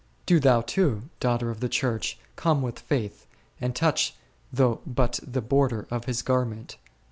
Do 0.25 0.39
thou, 0.39 0.61
too, 0.61 1.09
daughter 1.19 1.51
of 1.51 1.59
the 1.59 1.69
Church, 1.69 2.17
come 2.35 2.63
with 2.63 2.79
faith, 2.79 3.27
and 3.59 3.75
touch 3.75 4.15
though 4.51 4.81
but 4.83 5.19
the 5.21 5.41
border 5.43 5.85
of 5.91 6.05
His 6.05 6.23
garment. 6.23 6.75